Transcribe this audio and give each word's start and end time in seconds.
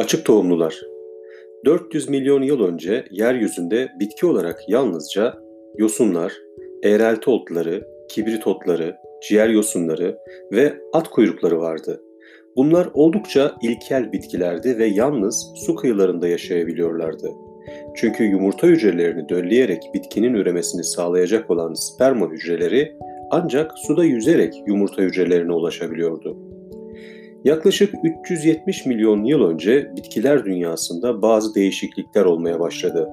Açık 0.00 0.24
tohumlular 0.24 0.80
400 1.64 2.08
milyon 2.08 2.42
yıl 2.42 2.64
önce 2.64 3.04
yeryüzünde 3.10 3.88
bitki 4.00 4.26
olarak 4.26 4.68
yalnızca 4.68 5.34
yosunlar, 5.78 6.32
eğrelti 6.82 7.30
otları, 7.30 7.86
kibrit 8.08 8.46
otları, 8.46 8.96
ciğer 9.22 9.48
yosunları 9.48 10.18
ve 10.52 10.74
at 10.92 11.08
kuyrukları 11.08 11.60
vardı. 11.60 12.02
Bunlar 12.56 12.88
oldukça 12.94 13.54
ilkel 13.62 14.12
bitkilerdi 14.12 14.78
ve 14.78 14.86
yalnız 14.86 15.52
su 15.66 15.74
kıyılarında 15.74 16.28
yaşayabiliyorlardı. 16.28 17.30
Çünkü 17.96 18.24
yumurta 18.24 18.66
hücrelerini 18.66 19.28
dölleyerek 19.28 19.82
bitkinin 19.94 20.34
üremesini 20.34 20.84
sağlayacak 20.84 21.50
olan 21.50 21.74
sperma 21.74 22.30
hücreleri 22.30 22.96
ancak 23.30 23.72
suda 23.86 24.04
yüzerek 24.04 24.54
yumurta 24.66 25.02
hücrelerine 25.02 25.52
ulaşabiliyordu. 25.52 26.49
Yaklaşık 27.44 27.94
370 28.24 28.86
milyon 28.86 29.24
yıl 29.24 29.42
önce 29.42 29.92
bitkiler 29.96 30.44
dünyasında 30.44 31.22
bazı 31.22 31.54
değişiklikler 31.54 32.24
olmaya 32.24 32.60
başladı. 32.60 33.08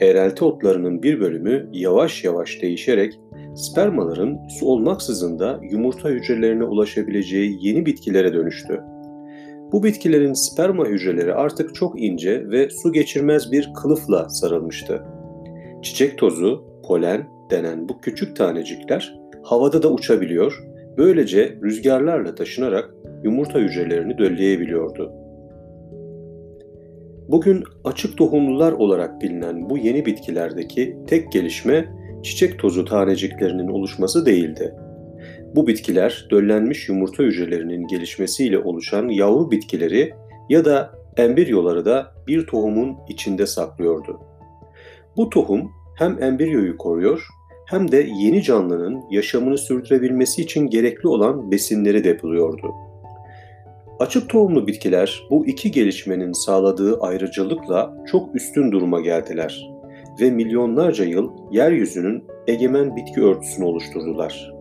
Eğrelti 0.00 0.44
otlarının 0.44 1.02
bir 1.02 1.20
bölümü 1.20 1.68
yavaş 1.72 2.24
yavaş 2.24 2.62
değişerek 2.62 3.20
spermaların 3.56 4.38
su 4.48 4.66
olmaksızın 4.66 5.38
da 5.38 5.60
yumurta 5.70 6.08
hücrelerine 6.08 6.64
ulaşabileceği 6.64 7.58
yeni 7.60 7.86
bitkilere 7.86 8.32
dönüştü. 8.32 8.80
Bu 9.72 9.82
bitkilerin 9.82 10.32
sperma 10.32 10.86
hücreleri 10.86 11.34
artık 11.34 11.74
çok 11.74 12.02
ince 12.02 12.50
ve 12.50 12.70
su 12.70 12.92
geçirmez 12.92 13.52
bir 13.52 13.70
kılıfla 13.82 14.28
sarılmıştı. 14.28 15.02
Çiçek 15.82 16.18
tozu, 16.18 16.64
polen 16.86 17.28
denen 17.50 17.88
bu 17.88 18.00
küçük 18.00 18.36
tanecikler 18.36 19.18
havada 19.42 19.82
da 19.82 19.92
uçabiliyor, 19.92 20.64
böylece 20.98 21.58
rüzgarlarla 21.62 22.34
taşınarak 22.34 22.94
yumurta 23.24 23.58
hücrelerini 23.58 24.18
dölleyebiliyordu. 24.18 25.12
Bugün 27.28 27.64
açık 27.84 28.18
tohumlular 28.18 28.72
olarak 28.72 29.20
bilinen 29.20 29.70
bu 29.70 29.78
yeni 29.78 30.06
bitkilerdeki 30.06 30.96
tek 31.06 31.32
gelişme 31.32 31.88
çiçek 32.22 32.58
tozu 32.58 32.84
taneciklerinin 32.84 33.68
oluşması 33.68 34.26
değildi. 34.26 34.74
Bu 35.54 35.66
bitkiler 35.66 36.26
döllenmiş 36.30 36.88
yumurta 36.88 37.22
hücrelerinin 37.22 37.86
gelişmesiyle 37.86 38.58
oluşan 38.58 39.08
yavru 39.08 39.50
bitkileri 39.50 40.12
ya 40.48 40.64
da 40.64 40.90
embriyoları 41.16 41.84
da 41.84 42.14
bir 42.26 42.46
tohumun 42.46 42.96
içinde 43.08 43.46
saklıyordu. 43.46 44.20
Bu 45.16 45.30
tohum 45.30 45.70
hem 45.98 46.22
embriyoyu 46.22 46.76
koruyor 46.76 47.26
hem 47.66 47.92
de 47.92 48.08
yeni 48.20 48.42
canlının 48.42 49.02
yaşamını 49.10 49.58
sürdürebilmesi 49.58 50.42
için 50.42 50.66
gerekli 50.66 51.08
olan 51.08 51.50
besinleri 51.50 52.04
depoluyordu. 52.04 52.72
Açık 54.02 54.28
tohumlu 54.28 54.66
bitkiler 54.66 55.22
bu 55.30 55.46
iki 55.46 55.70
gelişmenin 55.70 56.32
sağladığı 56.32 57.00
ayrıcalıkla 57.00 57.94
çok 58.06 58.34
üstün 58.34 58.72
duruma 58.72 59.00
geldiler 59.00 59.70
ve 60.20 60.30
milyonlarca 60.30 61.04
yıl 61.04 61.30
yeryüzünün 61.50 62.24
egemen 62.46 62.96
bitki 62.96 63.20
örtüsünü 63.20 63.64
oluşturdular. 63.64 64.52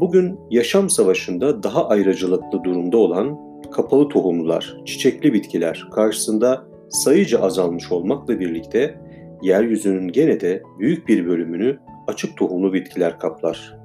Bugün 0.00 0.40
yaşam 0.50 0.90
savaşında 0.90 1.62
daha 1.62 1.88
ayrıcalıklı 1.88 2.64
durumda 2.64 2.96
olan 2.96 3.38
kapalı 3.70 4.08
tohumlular, 4.08 4.76
çiçekli 4.84 5.32
bitkiler 5.32 5.88
karşısında 5.94 6.64
sayıca 6.90 7.42
azalmış 7.42 7.92
olmakla 7.92 8.40
birlikte 8.40 9.00
yeryüzünün 9.42 10.08
gene 10.08 10.40
de 10.40 10.62
büyük 10.78 11.08
bir 11.08 11.26
bölümünü 11.26 11.78
açık 12.06 12.36
tohumlu 12.36 12.72
bitkiler 12.72 13.18
kaplar. 13.18 13.79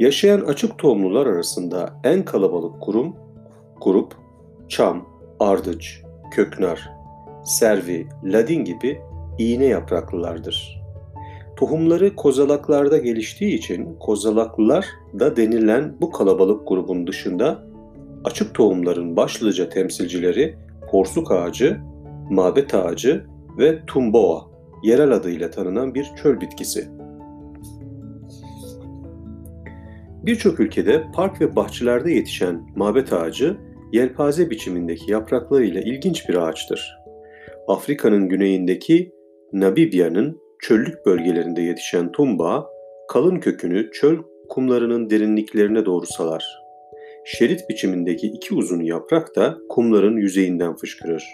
Yaşayan 0.00 0.40
açık 0.40 0.78
tohumlular 0.78 1.26
arasında 1.26 1.92
en 2.04 2.24
kalabalık 2.24 2.80
kurum, 2.80 3.16
grup, 3.80 4.14
çam, 4.68 5.08
ardıç, 5.40 6.02
köknar, 6.30 6.90
servi, 7.44 8.06
ladin 8.24 8.64
gibi 8.64 9.00
iğne 9.38 9.64
yapraklılardır. 9.64 10.82
Tohumları 11.56 12.16
kozalaklarda 12.16 12.98
geliştiği 12.98 13.54
için 13.54 13.96
kozalaklılar 14.00 14.86
da 15.18 15.36
denilen 15.36 15.96
bu 16.00 16.10
kalabalık 16.10 16.68
grubun 16.68 17.06
dışında 17.06 17.62
açık 18.24 18.54
tohumların 18.54 19.16
başlıca 19.16 19.68
temsilcileri 19.68 20.56
porsuk 20.90 21.32
ağacı, 21.32 21.80
mabet 22.30 22.74
ağacı 22.74 23.26
ve 23.58 23.86
tumboa, 23.86 24.42
yerel 24.82 25.12
adıyla 25.12 25.50
tanınan 25.50 25.94
bir 25.94 26.10
çöl 26.22 26.40
bitkisi. 26.40 26.99
Birçok 30.26 30.60
ülkede 30.60 31.04
park 31.14 31.40
ve 31.40 31.56
bahçelerde 31.56 32.12
yetişen 32.12 32.66
mabet 32.76 33.12
ağacı 33.12 33.56
yelpaze 33.92 34.50
biçimindeki 34.50 35.12
yapraklarıyla 35.12 35.80
ilginç 35.80 36.28
bir 36.28 36.34
ağaçtır. 36.34 36.98
Afrika'nın 37.68 38.28
güneyindeki 38.28 39.12
Namibya'nın 39.52 40.40
çöllük 40.62 41.06
bölgelerinde 41.06 41.62
yetişen 41.62 42.12
tumba, 42.12 42.66
kalın 43.08 43.40
kökünü 43.40 43.90
çöl 43.92 44.18
kumlarının 44.48 45.10
derinliklerine 45.10 45.84
doğru 45.84 46.06
salar. 46.06 46.44
Şerit 47.24 47.68
biçimindeki 47.68 48.26
iki 48.26 48.54
uzun 48.54 48.80
yaprak 48.80 49.36
da 49.36 49.58
kumların 49.68 50.16
yüzeyinden 50.16 50.76
fışkırır. 50.76 51.24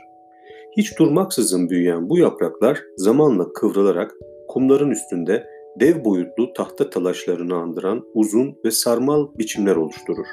Hiç 0.76 0.98
durmaksızın 0.98 1.70
büyüyen 1.70 2.10
bu 2.10 2.18
yapraklar 2.18 2.82
zamanla 2.96 3.52
kıvrılarak 3.52 4.14
kumların 4.48 4.90
üstünde 4.90 5.46
dev 5.80 6.04
boyutlu 6.04 6.52
tahta 6.52 6.90
talaşlarını 6.90 7.54
andıran 7.54 8.04
uzun 8.14 8.56
ve 8.64 8.70
sarmal 8.70 9.26
biçimler 9.38 9.76
oluşturur. 9.76 10.26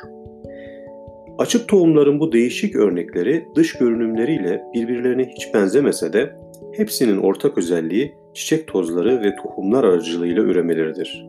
Açık 1.37 1.67
tohumların 1.67 2.19
bu 2.19 2.31
değişik 2.31 2.75
örnekleri 2.75 3.45
dış 3.55 3.73
görünümleriyle 3.73 4.61
birbirlerine 4.73 5.25
hiç 5.25 5.53
benzemese 5.53 6.13
de 6.13 6.35
hepsinin 6.75 7.17
ortak 7.17 7.57
özelliği 7.57 8.13
çiçek 8.33 8.67
tozları 8.67 9.21
ve 9.21 9.35
tohumlar 9.35 9.83
aracılığıyla 9.83 10.43
üremeleridir. 10.43 11.27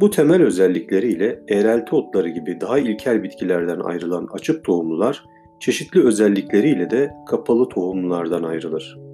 Bu 0.00 0.10
temel 0.10 0.42
özellikleriyle 0.42 1.40
eğrelti 1.48 1.94
otları 1.94 2.28
gibi 2.28 2.60
daha 2.60 2.78
ilkel 2.78 3.22
bitkilerden 3.22 3.80
ayrılan 3.80 4.28
açık 4.32 4.64
tohumlular 4.64 5.24
çeşitli 5.60 6.06
özellikleriyle 6.06 6.90
de 6.90 7.10
kapalı 7.28 7.68
tohumlulardan 7.68 8.42
ayrılır. 8.42 9.05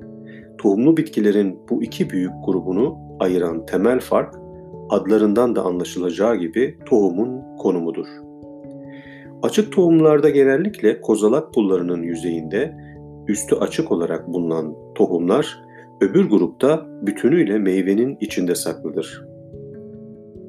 Tohumlu 0.63 0.97
bitkilerin 0.97 1.59
bu 1.71 1.83
iki 1.83 2.11
büyük 2.11 2.33
grubunu 2.47 2.99
ayıran 3.21 3.67
temel 3.67 4.01
fark 4.01 4.35
adlarından 4.91 5.57
da 5.57 5.63
anlaşılacağı 5.63 6.37
gibi 6.37 6.79
tohumun 6.87 7.57
konumudur. 7.59 8.07
Açık 9.43 9.73
tohumlarda 9.73 10.31
genellikle 10.31 11.01
kozalak 11.01 11.55
pullarının 11.55 12.03
yüzeyinde 12.03 12.77
üstü 13.29 13.55
açık 13.55 13.93
olarak 13.93 14.29
bulunan 14.29 14.75
tohumlar 14.95 15.63
öbür 16.01 16.29
grupta 16.29 16.87
bütünüyle 17.03 17.59
meyvenin 17.59 18.17
içinde 18.21 18.55
saklıdır. 18.55 19.25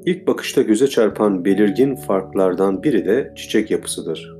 İlk 0.06 0.26
bakışta 0.26 0.62
göze 0.62 0.86
çarpan 0.86 1.44
belirgin 1.44 1.96
farklardan 1.96 2.82
biri 2.82 3.04
de 3.04 3.32
çiçek 3.36 3.70
yapısıdır. 3.70 4.33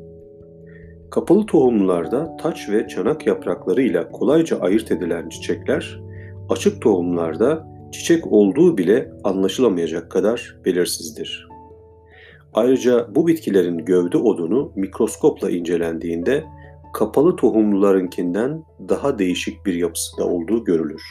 Kapalı 1.14 1.46
tohumlarda 1.46 2.36
taç 2.36 2.68
ve 2.68 2.88
çanak 2.88 3.26
yapraklarıyla 3.26 4.10
kolayca 4.10 4.60
ayırt 4.60 4.92
edilen 4.92 5.28
çiçekler, 5.28 6.00
açık 6.48 6.82
tohumlarda 6.82 7.66
çiçek 7.92 8.32
olduğu 8.32 8.78
bile 8.78 9.10
anlaşılamayacak 9.24 10.10
kadar 10.10 10.56
belirsizdir. 10.64 11.48
Ayrıca 12.54 13.14
bu 13.14 13.26
bitkilerin 13.26 13.78
gövde 13.78 14.18
odunu 14.18 14.72
mikroskopla 14.76 15.50
incelendiğinde 15.50 16.44
kapalı 16.92 17.36
tohumlularınkinden 17.36 18.64
daha 18.88 19.18
değişik 19.18 19.66
bir 19.66 19.74
yapısı 19.74 20.18
da 20.18 20.24
olduğu 20.24 20.64
görülür. 20.64 21.02